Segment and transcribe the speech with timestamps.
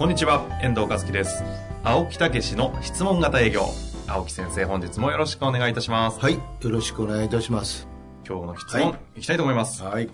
[0.00, 1.44] こんにちは、遠藤和樹です。
[1.84, 3.66] 青木武の質問型営業。
[4.06, 6.18] 青木先生、本日もよろしくお願いいたします。
[6.20, 7.86] はい、よろしくお願いいたします。
[8.26, 9.82] 今日の質問、はいい、きたいと思います。
[9.82, 10.08] はい。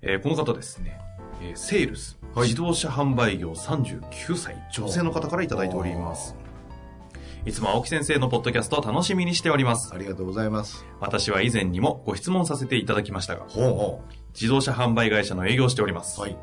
[0.00, 0.98] えーこの方ですね、
[1.42, 6.34] えーセールス、はい自動車販売業39歳、女性の方からいただいております。
[7.44, 9.92] いつも青木先生のポッドキャストを楽しみにしております。
[9.92, 10.86] ありがとうございます。
[11.00, 14.02] 私は以前にもご質問させていただきましたが、ほうほ
[14.32, 16.18] 自動車販売会社の営業をしております。
[16.18, 16.22] う。
[16.22, 16.38] はい。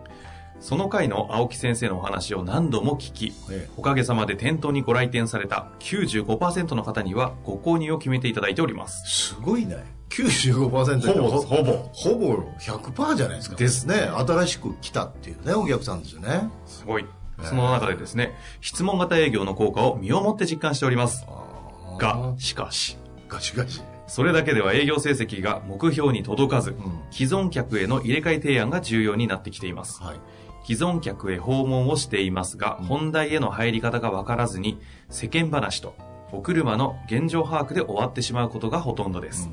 [0.59, 9.34] その回の青木先生のお話を何度も聞き、えおかげさまで店頭にご来店された95%の方にはご購入を決めていただいております。
[9.34, 9.95] すごいね。
[10.09, 13.55] 95%ってほぼほぼほぼ100%じゃないですか。
[13.55, 13.95] ですね。
[13.95, 16.49] 新しく来たっていうね、お客さんですよね。
[16.65, 17.05] すごい。
[17.43, 21.25] その中でですね、質問型営業の効果を身をもって実感しております。
[21.27, 22.97] あが、しかし、
[23.27, 23.81] ガチガチ。
[24.07, 26.75] それだけでは営業成績が目標に届かず、ん
[27.12, 30.01] 既存客への入れ替え提案が重要になってきています。
[30.01, 30.19] はい。
[30.66, 35.96] 既存客へ訪問をしていますが、本題への入り方がわからずに、世間話と
[36.32, 39.49] お車の現状把握で終わってしまうことがほとんどです。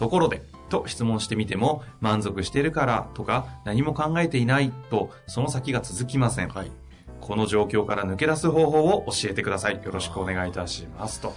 [0.00, 6.48] ところで、と質問してみても、満足しているからとか、何も考えていないと、その先が続きません。
[6.48, 6.72] はい。
[7.20, 9.74] この状況から抜け出す方法を教えてください。
[9.76, 11.20] よろしくお願いいたします。
[11.20, 11.32] と。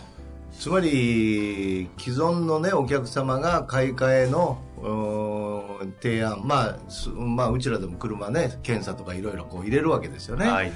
[0.52, 4.58] つまり、既存のね、お客様が買い替えの、
[6.02, 10.48] 提案、まあ、すまあ、うちらでも車ね、検査とかいろいろこう入れるわけですよね。
[10.48, 10.72] はい。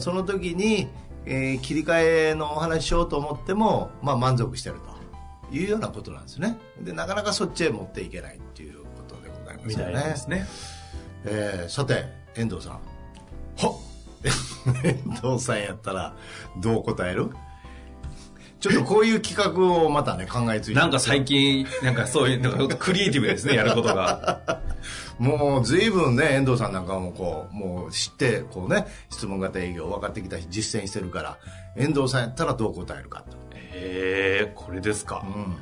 [0.00, 0.88] その時に、
[1.26, 4.76] えー切り替えのお話しようと思っても、まあ、満足してる
[5.50, 10.46] というようなことなんですねでなかなかそっちへ持っていけないっていうことでございますみたよねいですね。
[11.24, 12.04] えーさて
[12.36, 13.76] 遠藤さんはっ
[14.84, 16.14] 遠藤さんやったら
[16.60, 17.30] どう答える？
[18.60, 24.62] ちょっとこういう企画をまたね考えついてなんか最近、なんかそういう、なんかクリエイティブですね、やることが。
[25.18, 31.38] もう随分ね、遠藤さんなんかもこう、もう知って、こうね、質問型営業分かってきたし、実践してるから、
[31.76, 33.36] 遠藤さんやったらどう答えるかと。
[33.54, 35.24] へえ、これですか。
[35.24, 35.56] うん。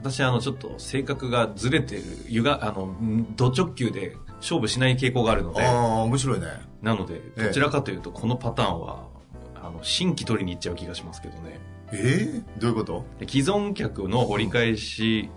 [0.00, 6.46] 私、あの、ちょっと性格がずれてる、ゆが、あの、んド直球で勝負しない傾向があるので、ああ、面白いね。
[6.80, 9.06] なので、ええどちらかというと、このパターンは、
[9.54, 11.60] あの、新規取りに行っちゃう気がしますけどね。
[11.92, 13.04] ええどういうこと？
[13.18, 15.30] で既存客の折り返し、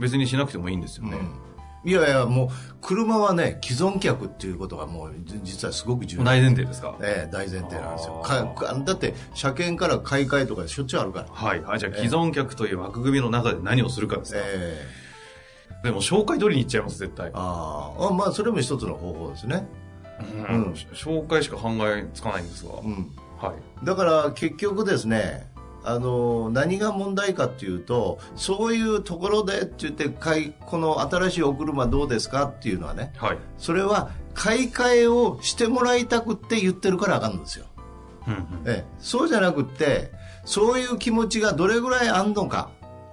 [0.00, 1.18] 別にしなくてもいいんですよね。
[1.84, 2.48] いやいや、もう、
[2.80, 6.24] 車はね、既存客っていうことがもう、じ実はすごく重要。
[6.24, 6.96] 大前提ですか？
[7.00, 8.20] ええ大前提なんですよ。
[8.24, 11.28] かかだって、車検から買い替えとかしょっちゅうあるから。
[11.30, 11.62] はい。
[11.62, 15.06] はい、じゃあ、既存客という枠組みの中で何をするかですか、ええ
[15.84, 17.30] でも、紹介取りに行っちゃいます、絶対。
[17.34, 19.68] あーあ、まあ、それも一つの方法ですね。
[20.48, 22.80] うんうん紹介しか考えつかないんですが。
[22.80, 23.12] うん。
[23.38, 23.84] はい。
[23.84, 25.46] だから結局ですね、
[25.86, 33.38] あの何が問題かっていうとそういうところでって言って買いこの新しいお車どうですかっていうのはねはい。
[33.56, 37.66] それは買い替えをしてもらいたくって言ってるからあかんんですよ、
[38.26, 38.42] うんうん。
[38.66, 40.10] ええ、そうじゃなくって
[40.44, 42.70] そういう気持ちがどれぐらいあんのか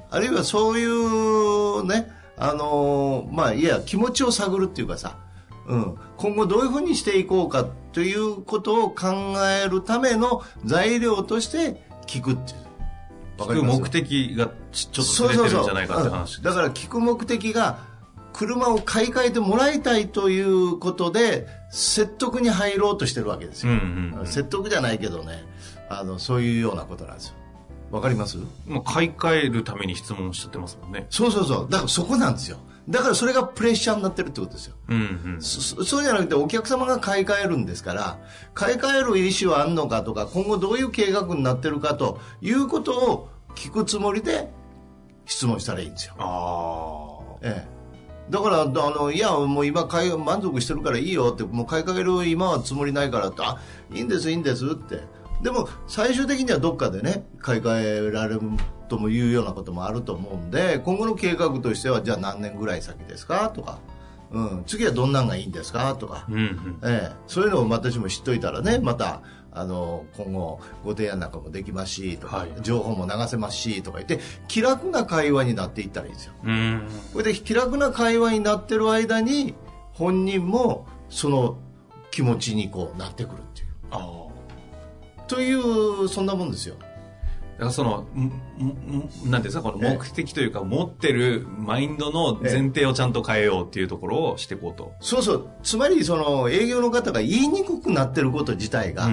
[0.09, 5.19] あるいはそういうねあのまあいや気持ちを探るっていうかさ、
[5.67, 12.57] うん、今後どういうふうにしていこうかということを考えるための材料として聞くっていう。
[13.37, 17.79] 聞く目的がちちょっとずれてるんじゃないかって話うんだから聞く目的が
[18.31, 24.27] 車を買い替えてもらいたいということで説得に入ろうとしてるわけですよ、うんうんうん。
[24.27, 25.43] 説得じゃないけどね。
[25.89, 27.33] あのそういうようなことなんですよ。
[27.91, 28.37] わかります？
[28.67, 31.05] もう買い替えるために質問しちゃってますもんね。
[31.09, 31.69] そうそうそう。
[31.69, 32.57] だからそこなんですよ
[32.89, 34.75] だからそれがプレッシャーになってるってことですよ。
[34.89, 35.41] うんうん。
[35.41, 38.19] そそそうじゃなくてお客様が買い替えるんですから
[38.53, 44.49] 買い替える意思はあんのかとか今後どういう計画になってるかということを聞くつもりで
[45.25, 53.59] 質問したらいいんですよ、あええ、だからあのいやもう今買い満足してるからいいよってもう買い替える今はつもりないからってあ
[53.93, 55.01] いいんですいいんですって
[55.43, 58.41] でも最終的にはどっかでね買い替えられる
[58.89, 63.49] ともいうようなこともあると思うんで今後の計画としてはじゃあ何年ぐらい先ですか？
[63.49, 63.79] とか、
[64.31, 65.95] うん、次はどんなんがいいんですか？
[65.95, 66.25] とか。
[66.27, 66.79] あ。、うんうん。
[66.83, 72.49] ええ、そういうのを私も知っといたらねまたあの今後ご提案なんかもできますしとか、はい。
[72.61, 76.33] 情報も流せますしとか言って気楽な会話になっていったらいいんですよ。
[76.43, 76.87] うん。
[77.13, 79.53] これで気楽な会話になってる間に
[79.91, 81.57] 本人もその
[82.09, 83.43] 気持ちにこうなってくる
[85.27, 86.75] という、そんなもんですよ。
[87.53, 94.93] だからその、んんんなんていうんですか、この目的というか、持ってるマインドの前提をちゃんと変えようっていうところをしていこうと。
[95.01, 95.49] そうそう。
[95.61, 99.09] つまり、その、営業の方が言いにくくなってること自体が、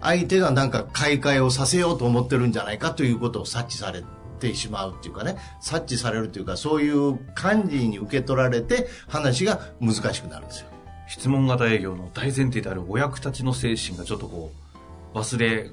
[0.00, 4.04] 相手がなんか買い替えをさせようと思ってるんじゃないかということを察知され
[4.38, 10.68] てしまうっていうかね、察知されるというか、そういう感じに受け取られて、話が難しくなるんですよ。
[11.08, 14.69] 質問型営業の大前提であるお役立ちの精神がちょっとこう、
[15.14, 15.70] 忘れ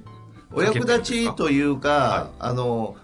[0.54, 2.96] お役立ちというか、はあの、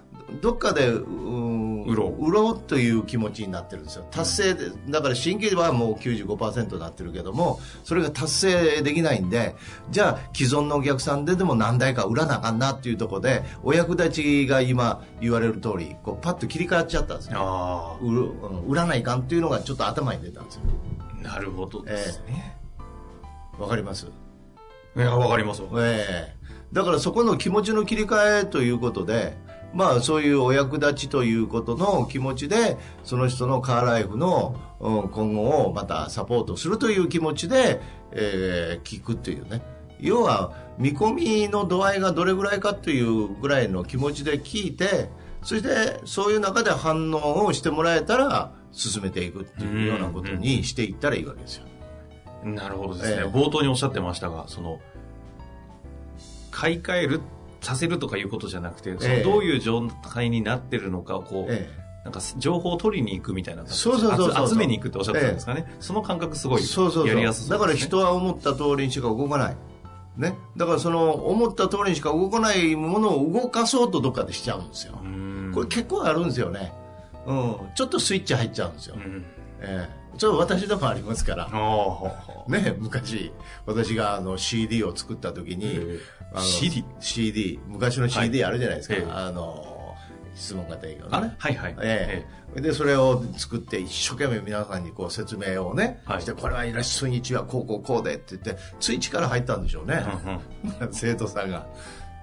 [0.41, 4.07] どっかで、うん、売ろう売ろうという気持ちになってるんですよ。
[4.09, 9.55] 達成で、だから新規はもう95%になってるけども、それが達成できないんで、
[9.91, 17.39] じゃあ既存のお客さんででも何台か売らなあかんなっていうところで、お役立ちが今言われる通り、こうパッと切り替わっちゃったんですよ。
[17.39, 20.61] あ売売らないかんっていうのがちょっと頭に出たんですよ。
[21.19, 22.57] あ、なるほどですね。
[23.59, 24.07] わかります？
[24.95, 25.69] いや、わかりますわ。
[25.75, 26.43] ええ
[26.73, 29.37] だからそこの気持ちの切り替えということで、
[29.75, 37.79] まあそういうお役立ちということの気持ちで、その人のカーライフの、今後をまたサポートするという気持ちで、
[38.11, 39.61] えー聞くっていうね。
[39.99, 45.09] 要は見込みの度合いがどれぐらいかというぐらいの気持ちで聞いて、
[45.43, 51.65] そしてそういう中で反応をしてもらえたら進めていくっていうようなことにしていったらいいわけですよ。
[52.43, 53.21] なるほどですね。
[53.21, 54.79] ええ冒頭におっしゃってましたが、その、
[56.51, 57.21] 買い替える、
[57.61, 61.69] させるとかいうことじゃなくて、そええのどういう状態になってるのかをこう、え
[62.03, 65.73] なんか情報を取りに行くみたいな感じそうそうそう集集めに行くっておっしゃってたんですかね。
[65.79, 69.55] その感覚すごいそうそうそうやりやすそうだから人は思った通りにしか動かない。
[70.17, 70.35] ね。
[70.57, 74.99] だからその思った通りにしか動かないものを動かそうとどっかでしちゃうんですよ。
[75.01, 76.73] うんこれ結構あるんですよね。
[77.25, 77.55] うん。
[77.75, 78.95] ちょっとスイッチ入っちゃうんですよ。
[78.97, 79.25] うん
[79.61, 81.49] ええちょっと私でもありますから。
[81.51, 83.31] あね、昔、
[83.65, 85.99] 私があの CD を作った時に、え
[86.33, 88.95] あの CD CD、昔の CD あるじゃないですか。
[88.95, 89.95] ええあの、
[90.35, 91.35] 質問型営業あのね。
[91.37, 91.75] はいはい。
[91.81, 92.25] え
[92.55, 100.05] えで、それを作って一生懸命皆さんにこう説明をね、はいして、これはいらっしゃい日はこうこうこうでって言って、つい力入ったんでしょうね。
[100.91, 101.65] 生徒さんが。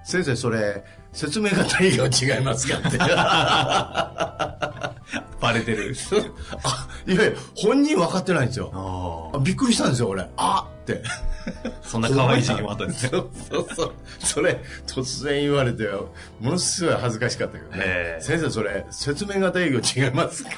[0.03, 2.97] 先生、それ、説明型営業違いますかって。
[5.41, 5.95] バレてる。
[6.63, 9.41] あ、いやいや、本人分かってないんですよ。
[9.43, 10.27] びっくりしたんですよ、俺。
[10.37, 11.01] あって。
[11.05, 11.31] あ。
[11.81, 13.09] そんな可愛い時期もあったんですね。
[13.09, 13.29] そう
[13.75, 15.89] そうそれ、突然言われて、
[16.39, 20.49] ものすごい恥ずかしかったけどね先生、それ、説明型営業違いますか？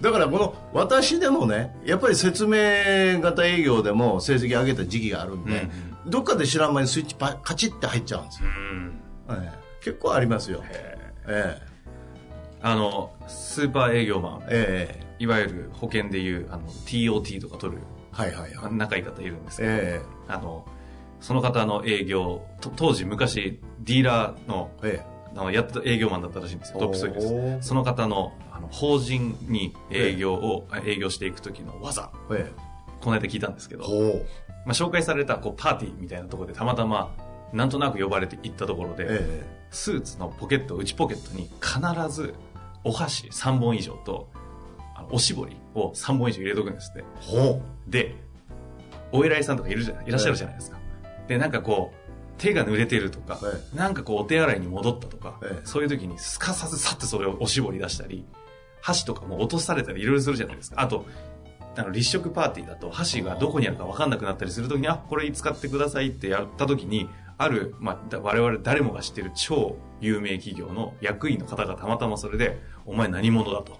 [0.00, 5.68] だから、この、私でもね、やっぱり説明型営業でも成績上げた時期があるんで、
[6.06, 8.48] どっかで知らん間にスイッチパカチッて入っちゃうんですよ。
[8.48, 10.62] うんええ結構ありますよ。
[10.70, 10.96] え
[11.26, 11.73] え
[12.64, 15.06] あの、スーパー営業マン、ええ。
[15.18, 17.82] いわゆる保険でいう、あの、TOT とか取る。
[18.10, 18.74] はいはいはい。
[18.74, 20.66] 仲いい方いるんですけど、えあの、
[21.20, 25.14] その方の営業、と当時昔、ディーラーの、ええ。
[25.36, 26.78] あのやってた営業マンだったらしいんですよ。
[26.78, 27.68] トップストイおーです。
[27.68, 32.52] その方の、あの、法人に営業を、営業していく時の技、ええ。
[33.02, 33.84] この間聞いたんですけど。
[34.64, 37.14] まあ、紹介された、こう、パーティーみたいなところでたまたま、
[37.52, 39.64] なんとなく呼ばれて行ったところで、え。
[39.70, 42.34] スーツのポケット、内ポケットに必ず
[42.84, 44.30] お箸3本以上と、
[45.10, 47.00] おしぼりを3本以上入れとくんですって。
[47.00, 48.14] えほで、
[49.12, 50.78] お偉いさんとかいるじゃない、いらっしゃるじゃないですか。
[51.28, 52.04] で、なんかこう、
[52.38, 53.38] 手が濡れてるとか、
[53.74, 58.26] えなんかこうお手洗いに戻ったとか、ええそういう時にすかさずさってそれをおしぼり出したり、
[58.80, 60.80] 箸とかも落とされたりいろいろするじゃないですか。
[60.80, 61.06] あと、
[61.76, 67.08] あの、立食パーティーだと箸がどこにあるか分かんなくなったりするときに、あ、これ使ってくださいってやったときに、
[67.44, 73.78] ある、まあ、だ我々誰もが知ってる超有名企業の役員の方がたまたまそれで、お前何者だと。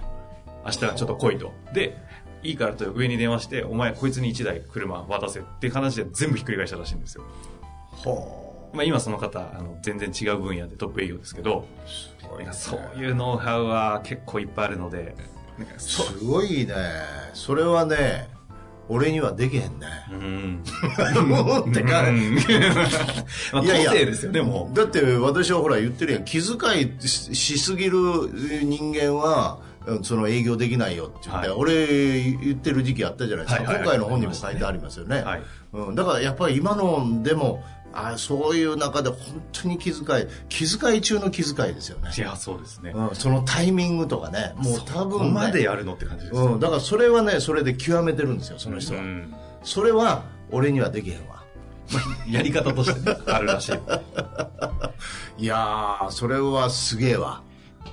[0.65, 1.53] 明日はちょっと来いと。
[1.73, 1.97] で、
[2.43, 7.25] いいからと上に電話して、お前こいつに1台車渡せって話で全部ひっくり返したらしいんですよ。
[7.25, 7.97] う。
[7.97, 11.67] ほまあ今その方、あの、全然違う分野でトップ営業ですけど、
[12.35, 12.39] う。
[12.39, 15.15] なんかそういうノウハウは結構いっぱいあるので、
[15.79, 16.75] すごいね。
[17.33, 18.29] それはね、
[18.89, 19.87] 俺にはできへんね。
[20.11, 20.63] うん。
[21.71, 24.77] ってかうんまあ、個いやいや性ですよね、もう。
[24.77, 26.25] だって私はほら言ってるやん。
[26.25, 27.99] 気遣いししすぎる
[28.63, 33.65] 人間は、うんその営業できないよって言って、はい俺言ってる時期あったじゃないですか。
[33.65, 35.23] はいはい今回の本にも書いてありますよね。
[35.23, 35.43] はい
[35.75, 37.63] うん、だからやっぱり今のでも、
[37.95, 42.11] あそういう中で本当に気遣い、気遣い中の気遣いですよね。
[42.17, 42.93] いや、そうですね。
[42.95, 46.37] うん、そのタイミングとかね、もう多分、ね、までやるのって感じです。
[46.37, 49.01] うん、だからそれはね、それで極めてるんですよ、その人は。
[49.01, 49.35] うん
[49.65, 51.43] それは俺にはできへんわ。
[52.29, 53.73] やり方としてねあるらしい。
[53.73, 53.79] い
[55.45, 57.43] いやー、それはすげえわ。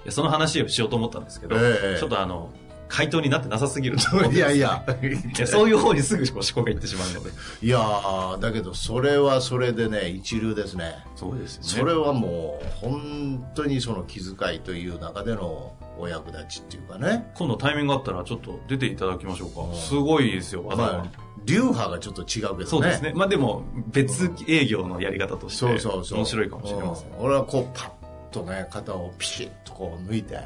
[0.05, 2.49] やその話をしようと思ったんですけど、ええちょっとあの、
[2.91, 3.97] 回答になってなさすぎる
[4.33, 4.83] いやいや。
[5.01, 7.29] いやそういう方にすぐ思考がいってしまうので。
[7.61, 10.95] いやーだけどそれはそれでね一流ですね。
[11.15, 11.67] そうですよね。
[11.69, 17.31] それはもう本当にその気遣いという中でのお役立ちっていうかね。
[17.35, 19.73] 今度タイミングがあったらちょっと出ていただきましょうか。
[19.75, 21.05] すごいですよまあ
[21.45, 22.65] 流派がちょっと違うけどね。
[22.65, 23.13] そうですね。
[23.15, 26.17] まあでも別営業のやり方としてそうそうそう。
[26.19, 27.11] 面白いかもしれません。
[27.11, 27.25] うん。
[27.25, 27.89] 俺はこうパッ
[28.31, 30.39] とね肩をピシッとこう抜いて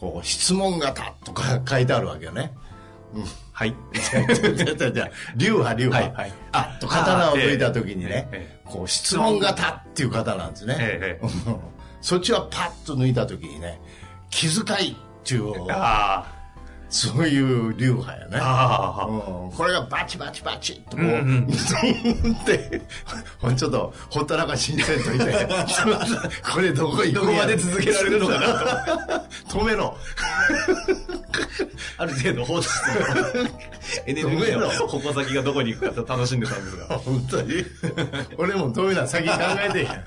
[0.00, 2.52] こう質問型とか書いてあるわけよね。
[3.52, 3.74] はい。
[5.36, 6.32] 流派流派、はいはい。
[6.52, 11.18] あっと刀を抜いた時にね、えこう質問型っていう方なんですね、
[12.00, 13.80] そっちはパッと抜いた時にね
[14.30, 16.26] 気遣いっていうあ
[16.90, 18.38] そういう流派やね。
[18.38, 19.52] うん。
[19.52, 21.46] これがバチバチバチっとこう、うんうん。
[22.44, 22.80] で
[23.38, 25.48] ほんちょっとほったらかしにせんといて
[26.50, 29.96] これどこどこまで続けられるのかな 止めろ。
[31.98, 33.50] ある程度放置して
[34.06, 36.98] エネルギーの矛先がどこに行くかと楽しんでたんですが。
[36.98, 37.64] 本当に？
[38.38, 40.04] 俺も止めな先考えてんや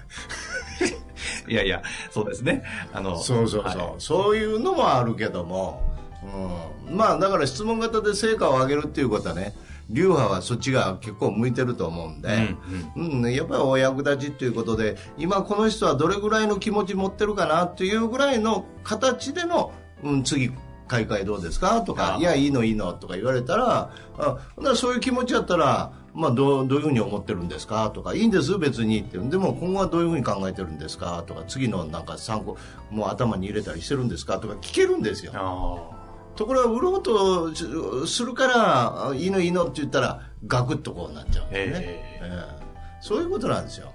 [1.48, 2.64] いやいやそうですね。
[2.94, 3.96] あのそうそうそう、はい。
[4.00, 5.82] そういうのもあるけども、
[6.24, 9.56] うん、まあだから質問型で成果を上げるっていうことはね
[9.90, 12.56] 流派はそっちが結構向いてると思うんで、
[12.96, 19.74] うんやっぱりお役立ちっていうことで今この人はどれぐらいの気持ち持ってるかなっていうぐらいの形での、
[20.04, 20.52] うん、次
[20.88, 21.82] 買い替えどうですか？
[21.82, 27.90] とかあいやいいのいいのとか言われたらあほんならそういう気持ちやったらまあ、どうどういうふうに思ってるんですか？
[27.92, 28.58] とかいいんです？
[28.58, 29.18] 別にって。
[29.18, 31.24] でも今後はどういうふうに考えてるんですか？
[31.26, 32.58] とか次のなんか参考
[32.90, 34.38] もう頭に入れたりしてるんですか？
[34.40, 35.32] とか聞けるんですよ。
[35.34, 36.01] あ
[36.42, 42.30] ところが売ろうとするからあいいのいいのって言ったらガクッとこうなっちゃうんですね、ええ。
[42.60, 42.62] え
[43.00, 43.92] そういうことなんですよ、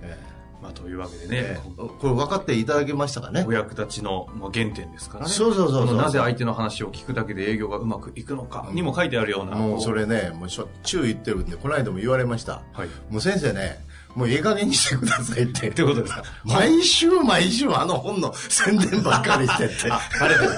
[0.00, 0.16] え
[0.60, 1.36] あまあというわけでえね。
[1.36, 1.70] え、え。
[1.76, 3.44] これ分かっていただけましたかね。
[3.46, 5.30] お役立ちのまあ原点ですからね。
[5.30, 5.96] そうそうそうそう。
[5.96, 12.88] なぜ相手の話を聞くだけで営業がうまくいくのかにも書いてあるような、もうそれねもうしょっちゅう言ってるんでこの間も言われました、はい。
[13.10, 13.84] もう先生ね
[14.16, 15.68] もうええ加減にしてくださいって。
[15.68, 16.22] ってことですか？
[16.44, 19.74] 毎週毎週あの本の宣伝ばっかりしてって。
[20.18, 20.50] バレてる。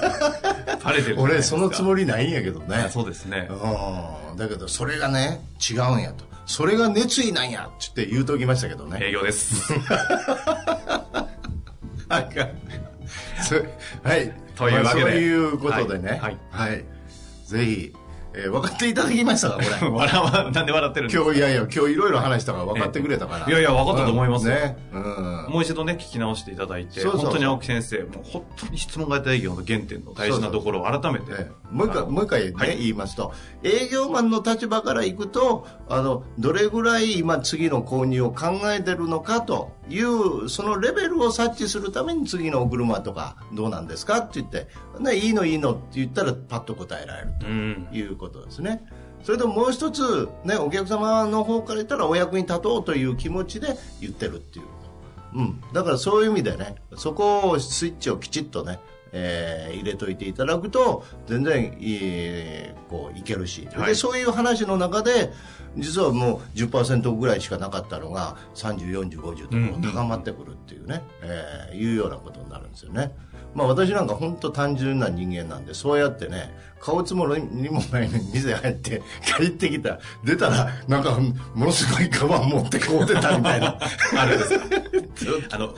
[0.85, 2.89] バレてる 俺そのつもりりないんやけどね。
[2.91, 3.49] そうですね。
[3.51, 4.37] うん。
[4.37, 6.25] だけどそれがね違うんやと。
[6.47, 9.01] それが熱意なんやって言うときましたけどね。
[9.03, 9.75] 営業です。
[12.11, 12.49] あか
[14.03, 14.33] はい。
[14.57, 15.05] というわけで。
[15.05, 16.19] まあそういうことでね。
[16.23, 16.39] はい。
[16.51, 16.85] はい、
[17.47, 17.93] ぜひ、
[18.35, 19.69] えー分かっていただきましたかこれ。
[19.91, 21.25] 笑わなんで笑ってるんですか？
[21.25, 24.55] 今日いやいや今日いろいろ話したから分かってくれたかな、いやいや分かったと思いますよ。
[24.55, 27.25] ね、うん、もう一度ね聞き直していただいてそうそうそう。
[27.27, 31.27] 本当に青木先生もう本当に質問型営業の原点の大事なところを改めて。
[31.31, 31.59] ええ。
[31.71, 32.79] もう一回、もう一回ね、はい。
[32.79, 33.33] 言いますと、
[33.63, 44.69] 営業マンの立場からいくと、あの、どれぐらい今次の購入を考えてるのかという、そのレベルを察知するために次のお車とかどうなんですかって言って、
[45.01, 48.85] ね、いいのいいのって言ったらパッと答えられるうんということですね。
[49.23, 54.67] それともう一つ、ね、お客様の方から言ったらお役に立とうという気持ちで言ってるっていう。
[55.35, 55.61] うん。
[55.73, 58.79] だからそういう意味でね、そこをスイッチをきちっとね、
[59.13, 62.43] えー入れといていただくと、全然いい、
[62.89, 63.69] こう、いけるし。
[63.75, 65.33] はいで、そういう話の中で、
[65.77, 73.15] 実はもう10%ぐらいしかなかったのが、30、40、50と高まってくるっていうね、えーいうようなことになるんですよね。
[73.55, 79.03] まあ私なんか本当単純な人間なんで、そうやってね、買うつもりにもないのに店入って、
[79.37, 81.19] 帰ってきた、出たら、なんか、
[81.55, 83.79] ものすごいカバン持ってこう出たみたいな。
[84.17, 84.67] あるんですか
[85.51, 85.75] あの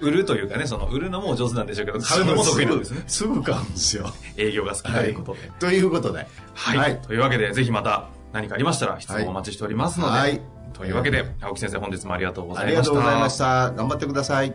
[0.00, 3.02] 売るというかねその売るのも上手なんでしょうけど買うのも得意なんですね。
[3.06, 4.12] すぐ買うんですよ。
[4.36, 5.50] 営業が好きということで。
[5.58, 6.26] ということで。
[6.54, 10.40] はい、というわけでぜひまた何かありましたら質問お待ちしておりますので、はい。
[10.72, 12.92] というわけで青木先生本日もありがとうござあいました。
[12.92, 13.72] りがとうございました。
[13.72, 14.54] 頑張ってください。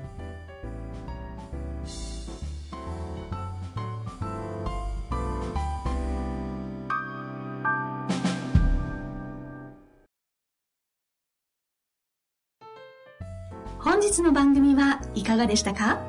[13.79, 15.99] 本日の番組はいかがでしたか？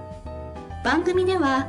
[0.84, 1.68] 番組では